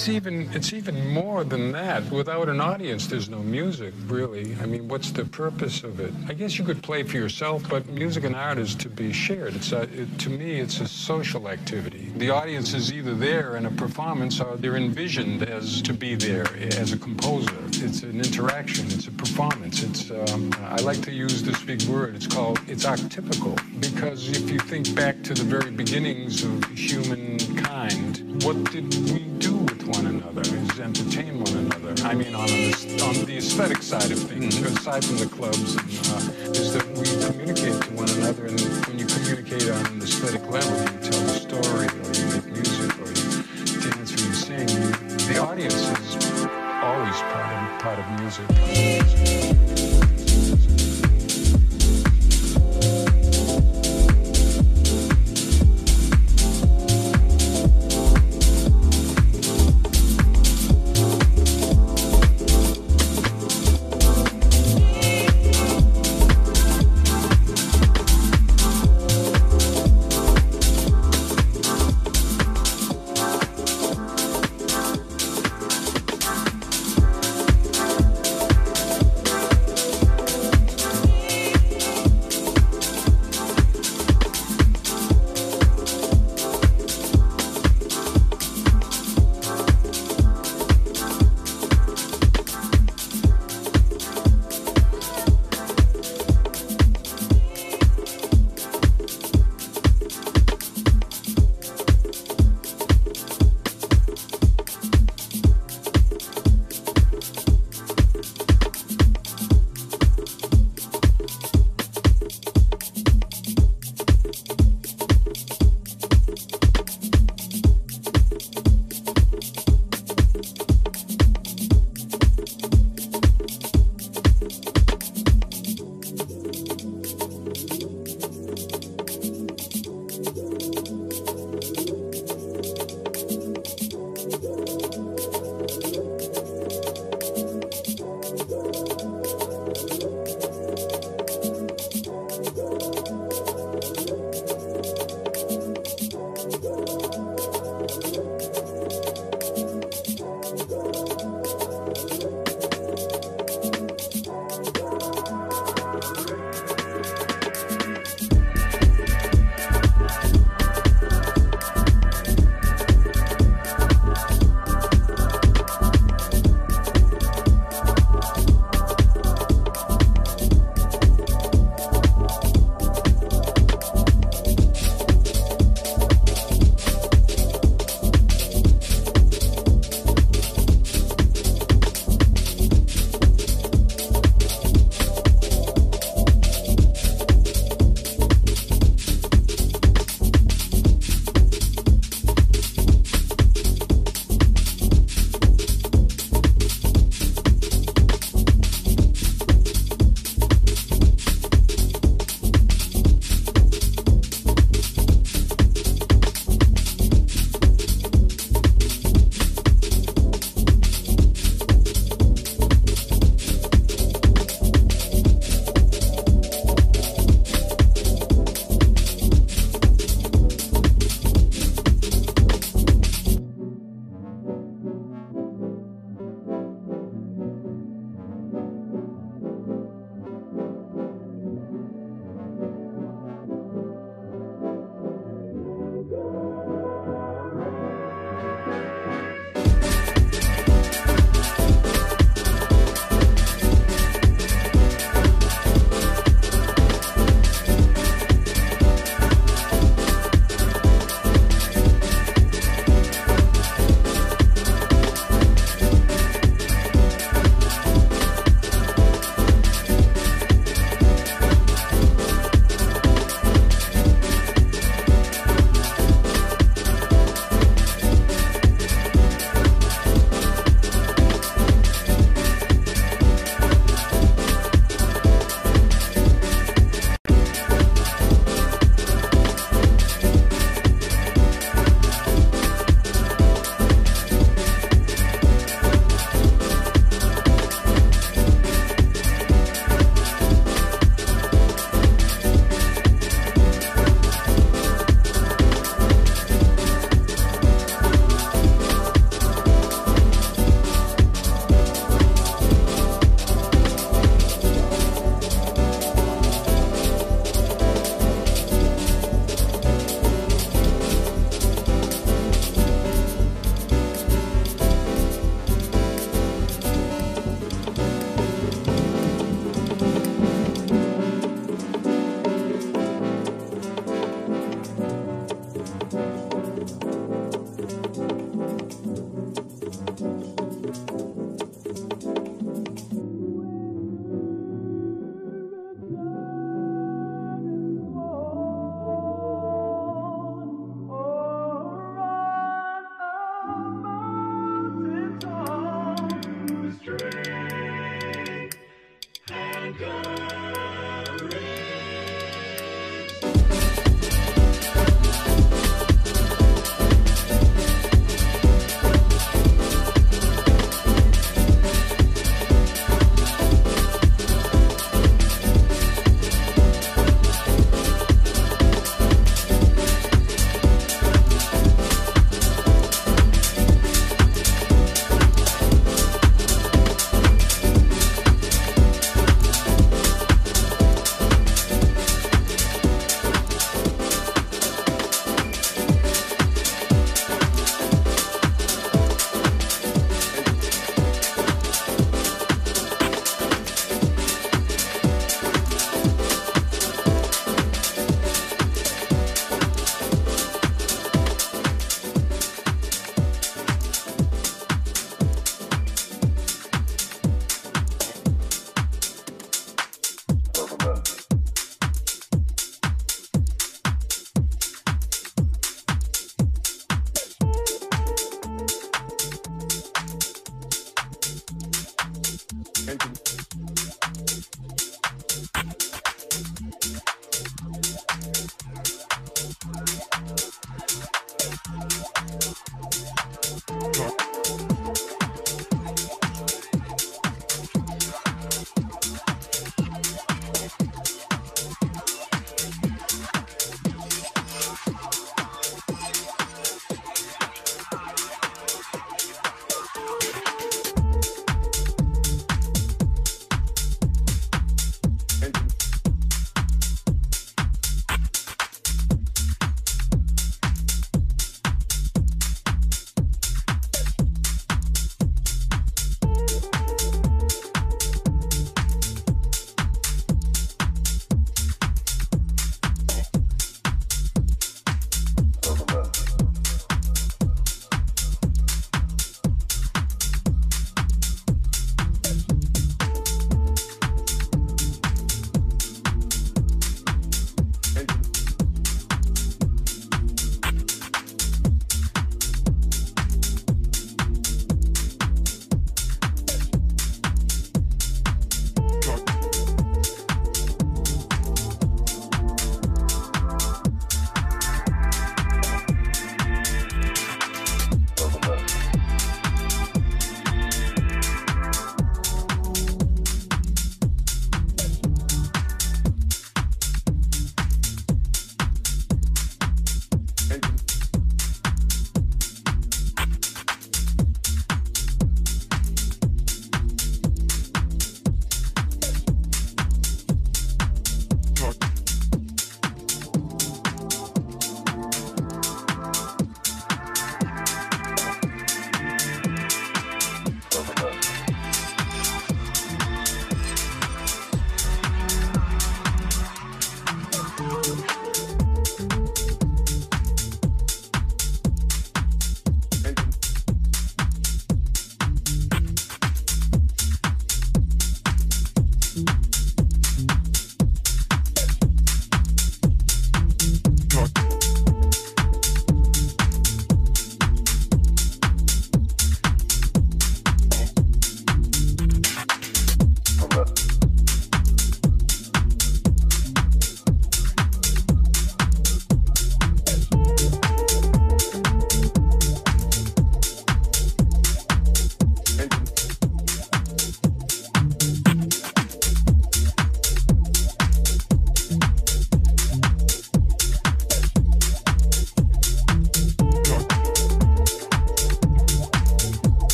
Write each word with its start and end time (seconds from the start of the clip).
it's 0.00 0.08
even 0.08 0.48
it's 0.54 0.72
even 0.72 1.08
more 1.08 1.44
than 1.44 1.72
that. 1.72 2.10
Without 2.10 2.48
an 2.48 2.58
audience, 2.58 3.06
there's 3.06 3.28
no 3.28 3.40
music, 3.40 3.92
really. 4.06 4.56
I 4.62 4.64
mean, 4.64 4.88
what's 4.88 5.10
the 5.10 5.26
purpose 5.26 5.84
of 5.84 6.00
it? 6.00 6.10
I 6.26 6.32
guess 6.32 6.58
you 6.58 6.64
could 6.64 6.82
play 6.82 7.02
for 7.02 7.18
yourself, 7.18 7.68
but 7.68 7.86
music 7.86 8.24
and 8.24 8.34
art 8.34 8.56
is 8.56 8.74
to 8.76 8.88
be 8.88 9.12
shared. 9.12 9.56
It's 9.56 9.72
a, 9.72 9.82
it, 9.82 10.18
to 10.20 10.30
me, 10.30 10.58
it's 10.58 10.80
a 10.80 10.88
social 10.88 11.50
activity. 11.50 12.10
The 12.16 12.30
audience 12.30 12.72
is 12.72 12.94
either 12.94 13.14
there 13.14 13.58
in 13.58 13.66
a 13.66 13.70
performance 13.70 14.40
or 14.40 14.56
they're 14.56 14.76
envisioned 14.76 15.42
as 15.42 15.82
to 15.82 15.92
be 15.92 16.14
there 16.14 16.46
as 16.78 16.94
a 16.94 16.98
composer. 16.98 17.58
It's 17.84 18.02
an 18.02 18.20
interaction. 18.20 18.86
It's 18.86 19.06
a 19.06 19.12
performance. 19.12 19.82
It's 19.82 20.10
um, 20.10 20.50
I 20.62 20.76
like 20.76 21.02
to 21.02 21.12
use 21.12 21.42
this 21.42 21.62
big 21.62 21.82
word. 21.82 22.14
It's 22.16 22.26
called 22.26 22.58
it's 22.66 22.86
archetypical 22.86 23.54
because 23.78 24.30
if 24.30 24.48
you 24.48 24.60
think 24.60 24.94
back 24.94 25.22
to 25.24 25.34
the 25.34 25.44
very 25.44 25.70
beginnings 25.70 26.42
of 26.42 26.59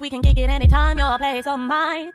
we 0.00 0.10
can 0.10 0.22
kick 0.22 0.38
it 0.38 0.50
anytime, 0.50 0.98
your 0.98 1.16
place 1.18 1.46
or 1.46 1.56
mine. 1.58 2.12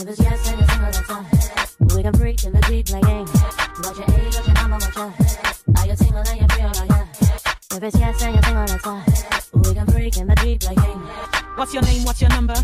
If 0.00 0.08
it's 0.08 0.20
yes, 0.20 0.48
then 0.48 0.58
you're 0.58 0.66
single, 0.66 0.92
that's 0.92 1.10
all. 1.10 1.94
We 1.94 2.02
can 2.02 2.14
freak 2.14 2.44
in 2.44 2.54
the 2.54 2.60
Jeep 2.62 2.86
playing. 2.86 3.26
What's 3.26 3.98
your 3.98 4.08
age, 4.18 4.34
what's 4.34 4.46
your 4.46 4.54
number, 4.54 4.76
what's 4.76 4.96
your... 4.96 5.76
Are 5.76 5.86
you 5.86 5.96
single, 5.96 6.22
then 6.22 6.36
you're 6.38 6.46
real 6.56 6.68
right 6.68 6.88
now? 6.88 7.08
If 7.72 7.82
it's 7.82 7.98
yes, 7.98 8.20
then 8.20 8.32
you're 8.32 8.42
single, 8.42 8.66
that's 8.66 8.86
all. 8.86 9.02
We 9.52 9.74
can 9.74 9.86
freak 9.88 10.16
in 10.16 10.26
the 10.26 10.36
Jeep 10.36 10.60
playing. 10.60 11.00
What's 11.56 11.74
your 11.74 11.82
name? 11.82 12.04
What's 12.04 12.22
your 12.22 12.30
number? 12.30 12.54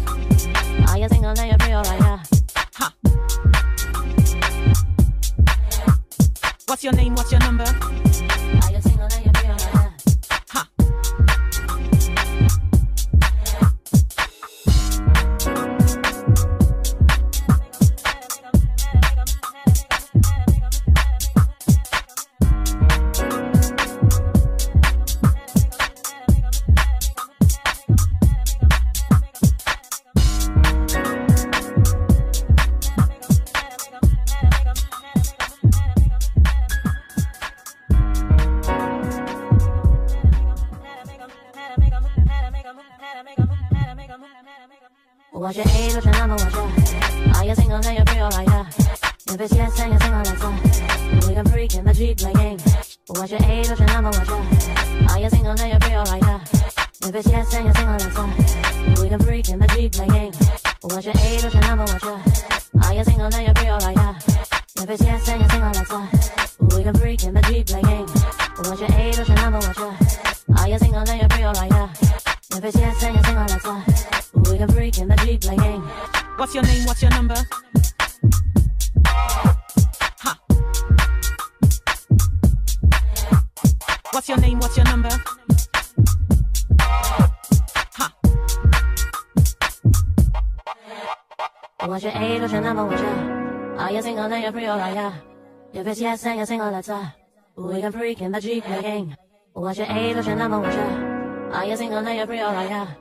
If 95.97 96.01
it's 96.01 96.03
yes, 96.03 96.23
then 96.25 96.37
you're 96.37 96.45
single, 96.45 96.71
that's 96.71 96.91
all. 96.91 97.11
We 97.57 97.81
can 97.81 97.91
freak 97.91 98.21
in 98.21 98.31
the 98.31 98.39
Jeep 98.39 98.65
playing. 98.65 99.17
What's 99.55 99.79
your 99.79 99.87
age, 99.89 100.15
what's 100.15 100.27
your 100.27 100.37
number, 100.37 100.61
what's 100.61 100.77
your... 100.77 101.53
Are 101.55 101.65
you 101.65 101.75
single, 101.75 102.03
then 102.03 102.17
you're 102.17 102.27
real 102.27 102.53
right 102.53 102.69
now? 102.69 102.99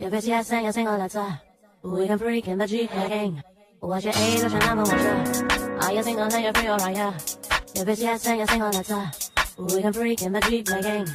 If 0.00 0.14
it's 0.14 0.26
yes, 0.26 0.48
then 0.48 0.62
you're 0.62 0.72
single, 0.72 0.96
that's 0.96 1.14
all. 1.14 1.38
We 1.82 2.06
can 2.06 2.18
freak 2.18 2.48
in 2.48 2.56
the 2.56 2.66
Jeep 2.66 2.88
playing. 2.88 3.42
What's 3.80 4.06
your 4.06 4.14
age, 4.16 4.40
what's 4.40 4.52
your 4.54 4.62
number, 4.62 4.84
what's 4.84 5.02
your... 5.02 5.78
Are 5.82 5.92
you 5.92 6.02
single, 6.02 6.40
you're 6.40 6.52
real 6.52 6.78
right 6.78 6.96
now? 6.96 7.14
If 7.74 7.86
it's 7.86 8.00
yes, 8.00 8.24
then 8.24 8.38
you're 8.38 8.46
single, 8.46 8.70
that's 8.70 8.90
all. 8.90 9.10
We 9.58 9.82
can 9.82 9.92
freak 9.92 10.22
in 10.22 10.32
the 10.32 10.40
Jeep 10.40 10.68
playing. 10.68 11.06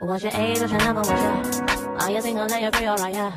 What's 0.00 0.24
your 0.24 0.32
age, 0.34 0.60
what's 0.60 0.72
your 0.72 0.80
number, 0.80 1.00
what's 1.00 1.10
your... 1.10 2.00
Are 2.00 2.10
you 2.10 2.20
single, 2.20 2.46
then 2.48 2.62
you're 2.64 2.80
real 2.82 2.96
right 2.96 3.14
now? 3.14 3.34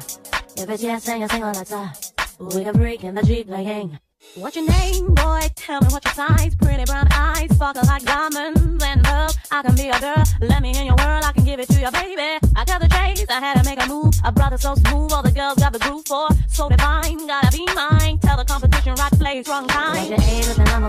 If 0.58 0.70
it's 0.70 0.84
yes, 0.84 1.06
then 1.06 1.22
you're 1.22 1.30
single, 1.30 1.54
that's 1.54 1.72
all. 1.72 1.90
We 2.38 2.66
can 2.66 2.74
freak 2.74 3.06
in 3.06 3.16
the 3.16 3.24
Jeep 3.24 3.48
playing. 3.48 3.98
What's 4.34 4.56
your 4.56 4.66
name, 4.66 5.14
boy? 5.14 5.42
Tell 5.56 5.80
me 5.82 5.88
what 5.90 6.04
your 6.04 6.14
size. 6.14 6.56
Pretty 6.56 6.84
brown 6.86 7.08
eyes, 7.14 7.50
sparkle 7.56 7.84
like 7.86 8.04
diamonds 8.04 8.84
and 8.84 9.04
love. 9.04 9.34
I 9.52 9.62
can 9.62 9.76
be 9.76 9.90
a 9.90 10.00
girl. 10.00 10.24
Let 10.42 10.62
me 10.62 10.78
in 10.78 10.86
your 10.86 10.96
world. 10.96 11.24
I 11.24 11.32
can 11.32 11.46
give 11.46 11.60
it 11.60 11.70
to 11.70 11.80
you, 11.80 11.92
baby. 11.92 12.40
I 12.56 12.66
got 12.66 12.82
the 12.82 12.90
chase. 12.90 13.26
I 13.30 13.40
had 13.40 13.62
to 13.62 13.64
make 13.64 13.82
a 13.82 13.88
move. 13.88 14.14
A 14.26 14.32
brother 14.32 14.58
so 14.58 14.76
smooth. 14.76 15.14
All 15.14 15.22
the 15.22 15.32
girls 15.32 15.56
got 15.56 15.74
the 15.74 15.80
groove 15.80 16.06
for. 16.06 16.28
So 16.50 16.68
divine. 16.68 17.28
Gotta 17.28 17.52
be 17.56 17.66
mine. 17.76 18.20
Tell 18.20 18.38
the 18.38 18.46
competition 18.46 18.96
right 18.96 19.12
place, 19.14 19.48
wrong 19.48 19.68
time. 19.68 19.96
What's 19.96 20.10
your 20.10 20.20
age? 20.20 20.46
What's 20.48 20.58
your 20.58 20.68
number? 20.68 20.88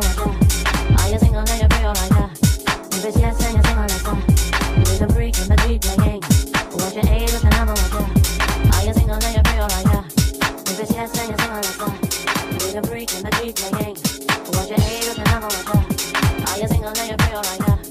Are 1.02 1.10
you 1.10 1.18
single? 1.18 1.44
Then 1.44 1.60
you're 1.60 1.78
real 1.78 1.94
like 1.94 2.10
that. 2.16 2.30
If 2.94 3.04
it's 3.04 3.18
yes, 3.18 3.38
then 3.38 3.54
you're 3.54 3.64
single 3.64 3.86
like 3.86 4.02
that. 4.02 4.90
We 4.90 4.98
can 4.98 5.08
freak 5.12 5.38
in 5.38 5.48
the 5.48 5.56
Jeep 5.66 5.82
playing. 5.82 6.22
What's 6.72 6.94
your 6.94 7.06
age? 7.14 7.30
What's 7.30 7.44
your 7.44 7.52
number? 7.52 7.74
Are 7.74 8.84
you 8.84 8.92
single? 8.94 9.18
Then 9.18 9.32
you're 9.34 9.52
real 9.54 9.68
like 9.70 9.86
that. 9.92 10.04
If 10.66 10.80
it's 10.80 10.90
yes, 10.90 11.12
then 11.12 11.28
you're 11.28 11.38
single 11.38 11.56
like 11.56 12.00
that. 12.00 12.05
We 12.64 12.72
can 12.72 12.84
freak 12.84 13.12
in 13.14 13.22
the 13.22 13.30
Jeep 13.42 13.58
your 13.58 13.80
age? 13.86 14.00
What's 14.48 14.70
your 14.70 14.78
number? 14.78 15.46
What's 15.46 15.64
your? 15.64 15.84
Are 16.48 16.58
you 16.58 16.68
single? 16.68 16.92
Then 16.92 17.08
you're 17.08 17.28
real 17.28 17.36
like 17.36 17.58
that. 17.66 17.85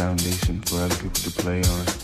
Foundation 0.00 0.58
for 0.62 0.76
other 0.76 0.94
people 0.94 1.10
to 1.10 1.30
play 1.30 1.62
on. 1.62 1.99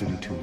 The 0.00 0.06
capacity 0.06 0.39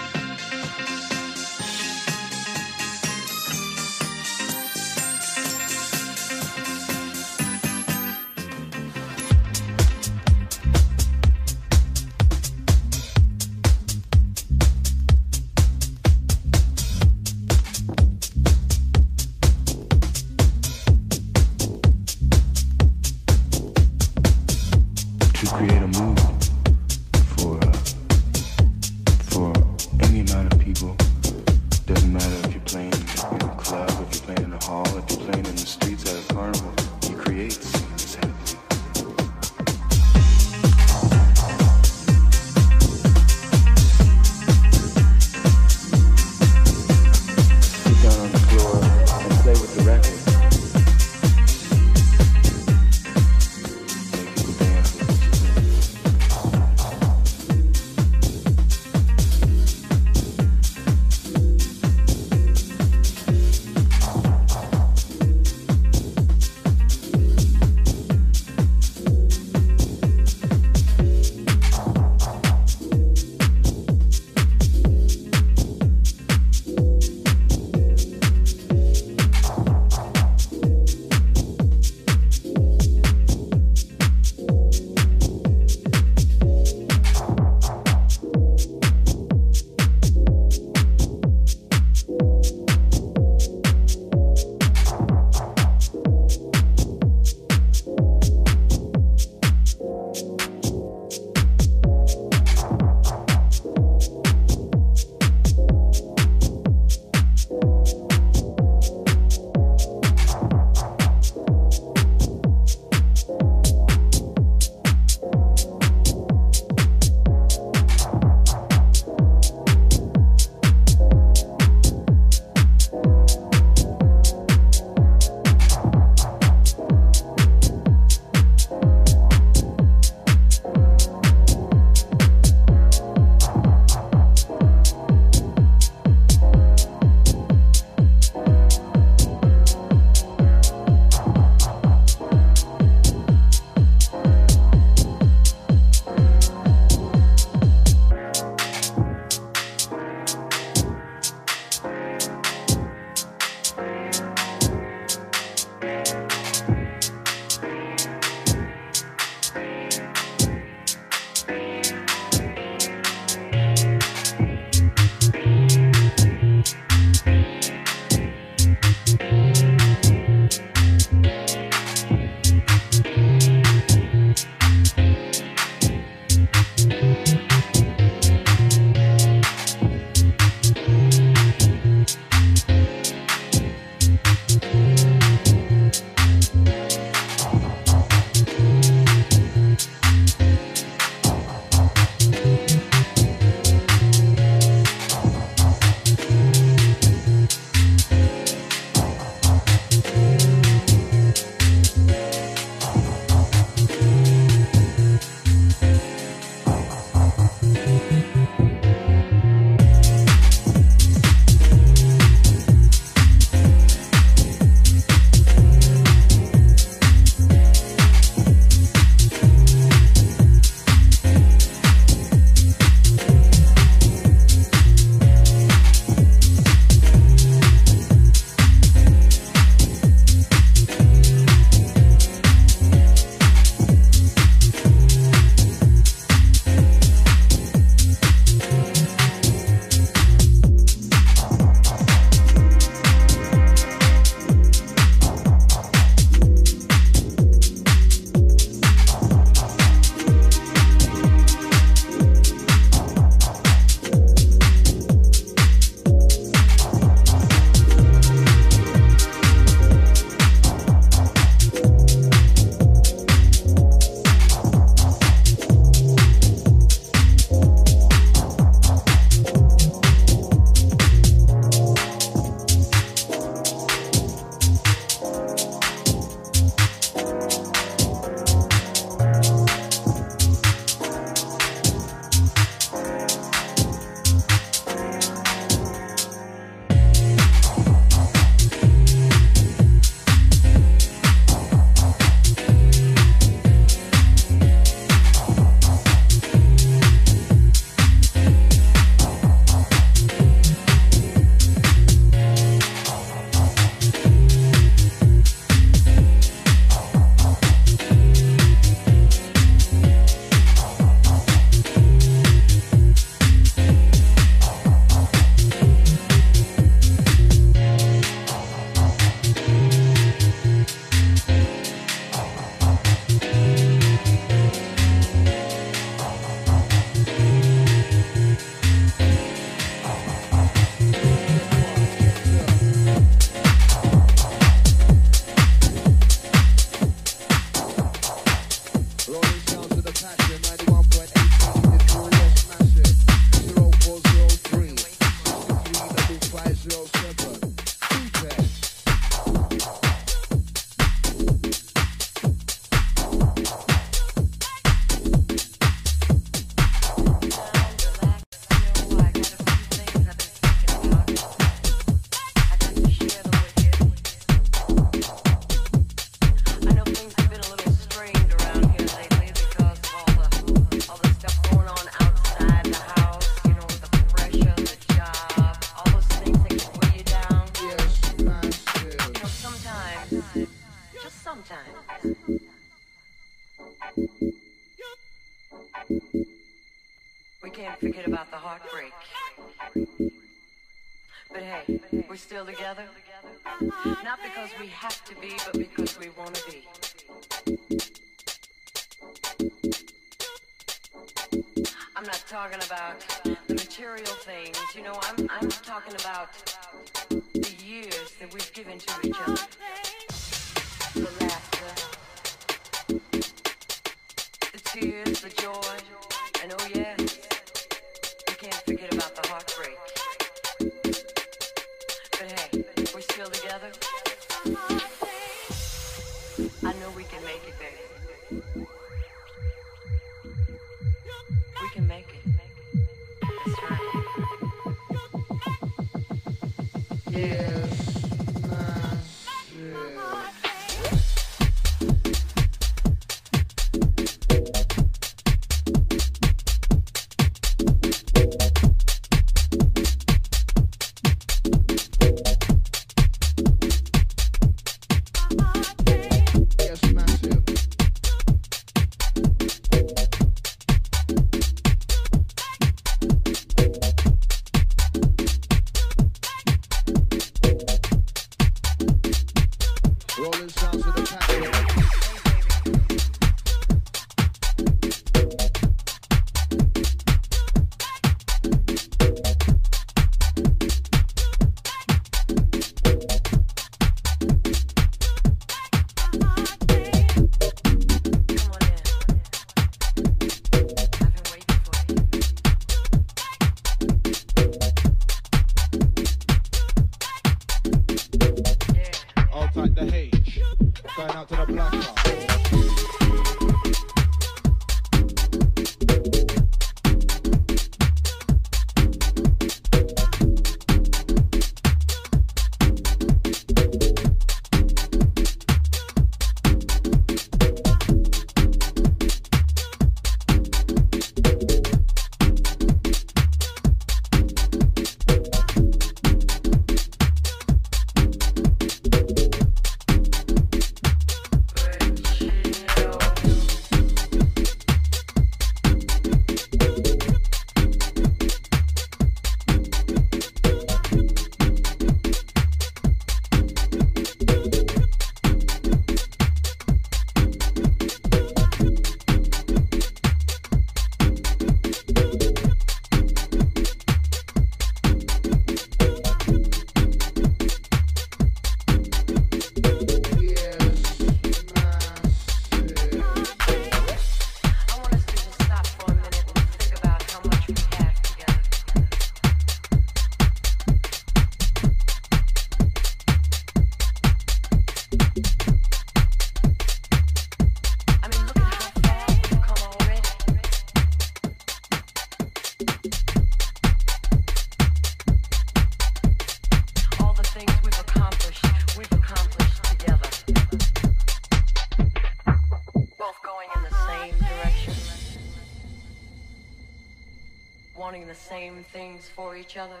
things 599.04 599.28
for 599.28 599.56
each 599.56 599.76
other. 599.76 600.00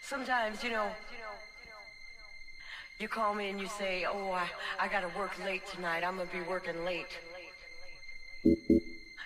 Sometimes, 0.00 0.62
you 0.62 0.70
know, 0.70 0.88
you 3.00 3.08
call 3.08 3.34
me 3.34 3.48
and 3.50 3.60
you 3.60 3.68
say, 3.68 4.06
oh, 4.08 4.30
I, 4.30 4.46
I 4.80 4.88
got 4.88 5.00
to 5.00 5.18
work 5.18 5.32
late 5.44 5.66
tonight. 5.74 6.02
I'm 6.06 6.16
going 6.16 6.28
to 6.28 6.36
be 6.40 6.42
working 6.42 6.84
late. 6.84 7.12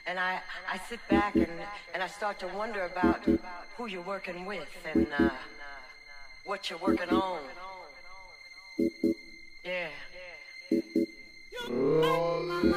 And 0.07 0.19
I, 0.19 0.41
I 0.75 0.79
sit 0.89 1.01
back 1.09 1.35
and, 1.37 1.55
and 1.95 2.03
I 2.03 2.09
start 2.09 2.39
to 2.41 2.49
wonder 2.49 2.83
about 2.85 3.21
who 3.77 3.87
you're 3.87 4.09
working 4.15 4.47
with 4.47 4.69
and 4.93 5.07
uh, 5.19 5.31
what 6.45 6.71
you're 6.71 6.79
working 6.79 7.11
on. 7.11 7.41
Yeah. 9.65 9.89
Rolling 11.69 12.73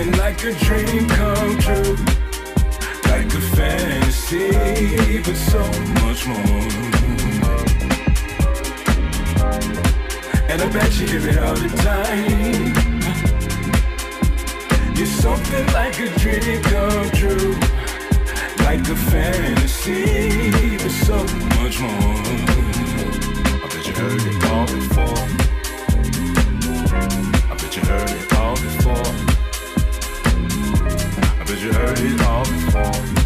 Living 0.00 0.18
like 0.18 0.42
a 0.44 0.52
dream 0.52 1.06
come 1.10 1.58
true. 1.58 1.96
Like 3.04 3.34
a 3.34 3.40
fantasy, 3.54 5.18
but 5.18 5.36
so 5.36 5.58
much 6.00 6.26
more. 6.26 6.68
And 10.48 10.62
I 10.62 10.68
bet 10.72 10.98
you 10.98 11.06
hear 11.06 11.28
it 11.28 11.38
all 11.38 11.54
the 11.54 11.68
time. 11.84 12.72
You're 14.96 15.06
something 15.06 15.66
like 15.74 15.98
a 15.98 16.08
dream 16.18 16.62
come 16.62 17.10
true. 17.10 17.54
Like 18.64 18.88
a 18.88 18.96
fantasy, 18.96 20.78
but 20.78 20.92
so 21.04 21.16
much 21.60 21.78
more. 21.78 22.22
I 23.52 23.68
bet 23.70 23.86
you 23.86 23.92
heard 23.92 24.22
it 24.22 24.44
all 24.46 24.66
before. 24.66 25.49
you 31.62 31.72
heard 31.74 31.98
it 32.00 32.22
all 32.22 32.44
before. 32.44 33.19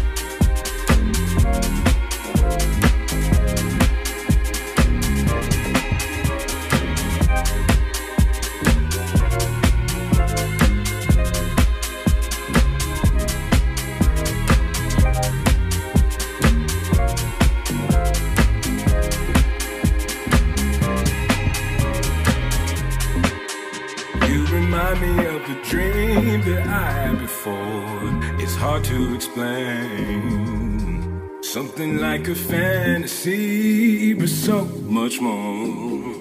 a 32.35 32.37
fantasy, 32.37 34.13
but 34.13 34.29
so 34.29 34.65
much 34.65 35.21
more. 35.21 36.15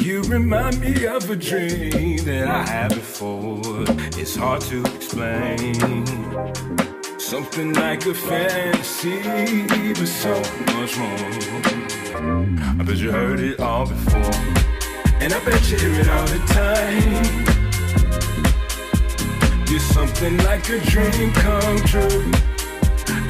You 0.00 0.22
remind 0.22 0.80
me 0.80 1.06
of 1.06 1.30
a 1.30 1.36
dream 1.36 2.24
that 2.24 2.48
I 2.48 2.66
had 2.66 2.88
before. 2.94 3.84
It's 4.20 4.34
hard 4.34 4.62
to 4.62 4.84
explain. 4.96 6.06
Something 7.18 7.74
like 7.74 8.04
a 8.06 8.14
fantasy, 8.14 9.92
but 9.94 10.08
so 10.08 10.34
much 10.74 10.96
more. 10.98 11.18
I 12.80 12.82
bet 12.84 12.96
you 12.96 13.12
heard 13.12 13.40
it 13.40 13.60
all 13.60 13.86
before, 13.86 14.34
and 15.20 15.32
I 15.32 15.44
bet 15.44 15.70
you 15.70 15.78
hear 15.78 16.00
it 16.00 16.08
all 16.08 16.26
the 16.26 16.40
time. 16.48 17.57
It's 19.70 19.84
something 19.84 20.38
like 20.38 20.66
a 20.70 20.78
dream 20.78 21.30
come 21.34 21.78
true. 21.84 22.32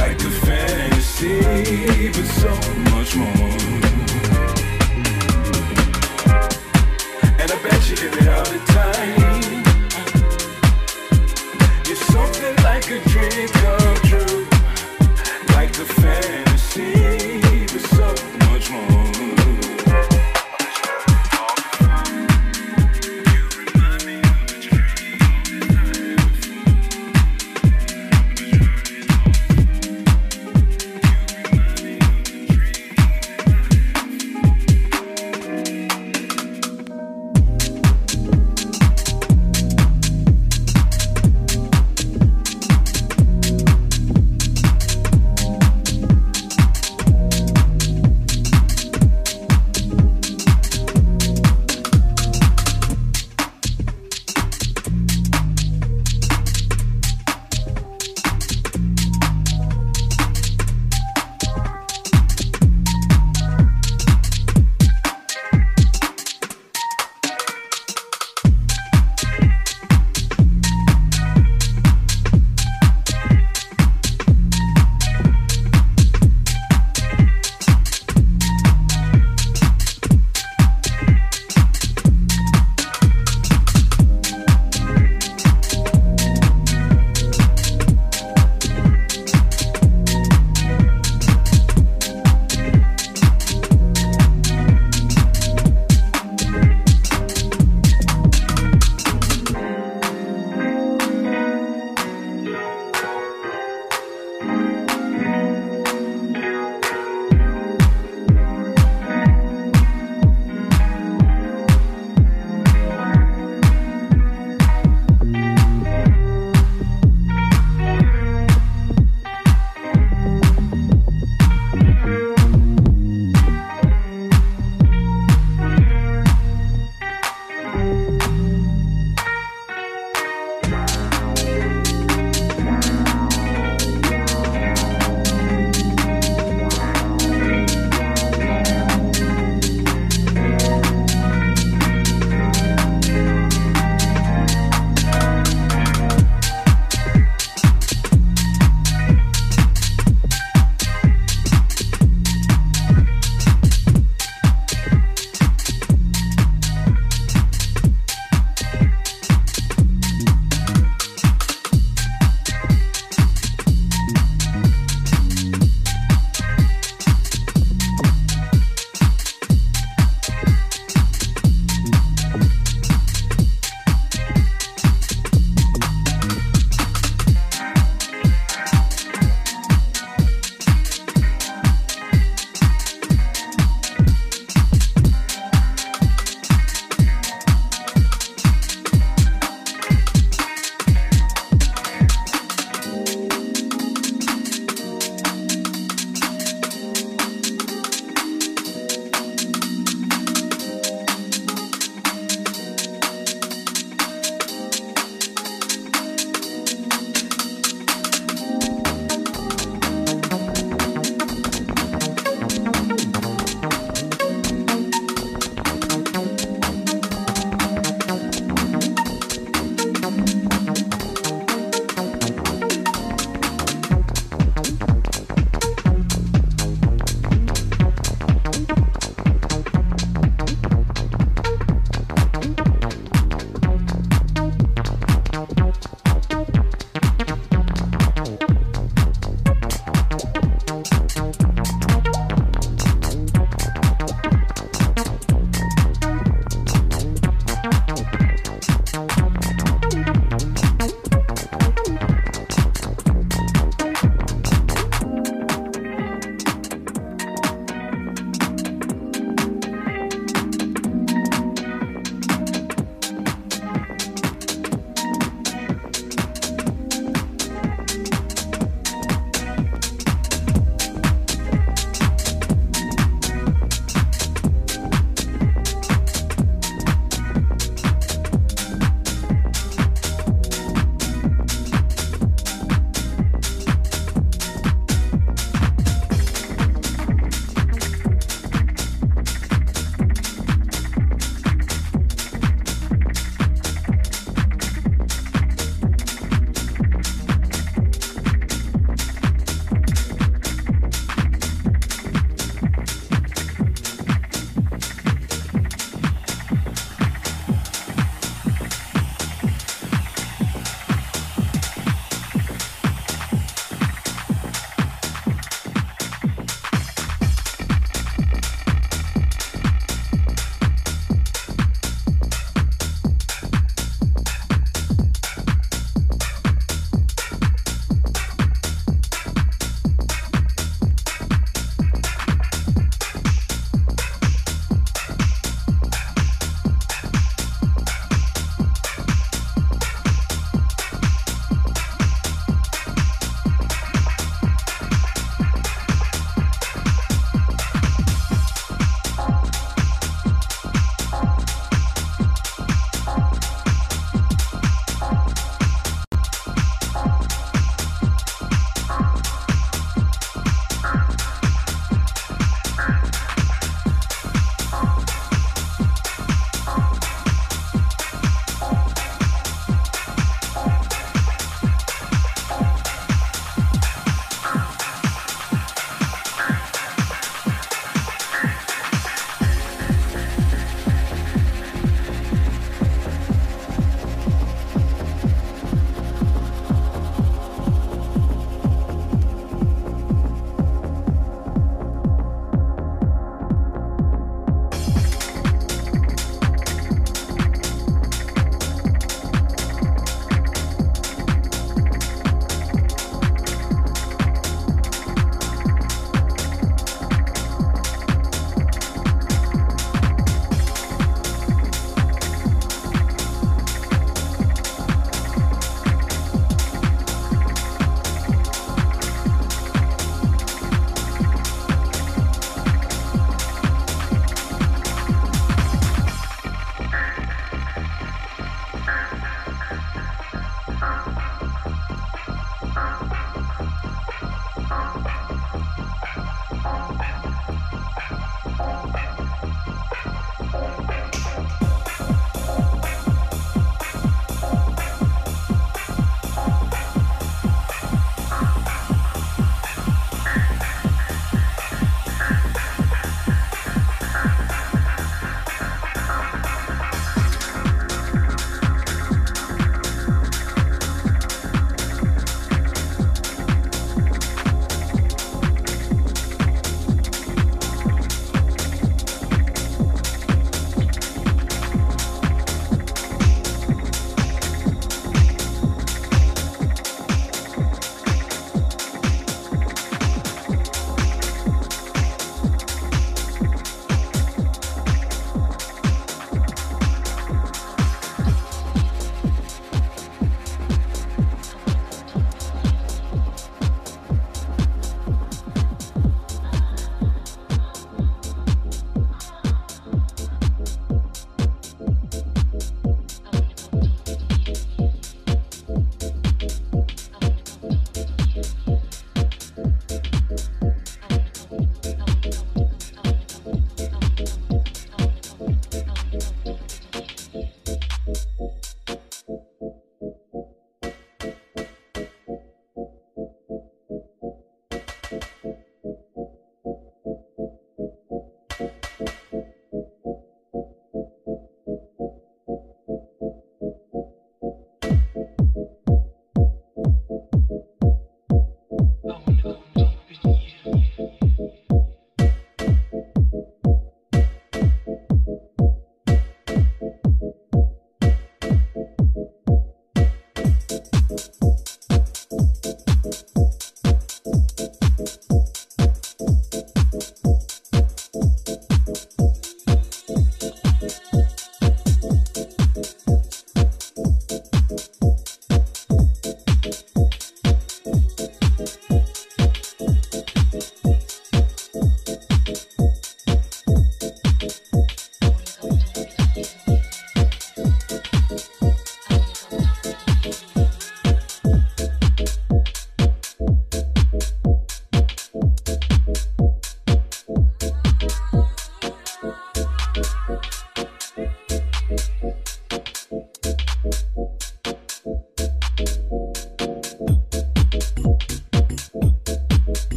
Like 0.00 0.18
a 0.18 0.30
fantasy, 0.30 2.08
but 2.08 2.24
so 2.24 2.48
much 2.90 3.14
more. 3.14 3.28
And 7.38 7.52
I 7.52 7.58
bet 7.62 7.90
you 7.90 7.96
get 7.96 8.16
it 8.16 8.28
all 8.28 8.44
the 8.44 8.60
time. 8.72 9.62
It's 11.84 12.00
something 12.06 12.56
like 12.64 12.90
a 12.90 12.98
dream 13.10 13.48
come 13.48 13.81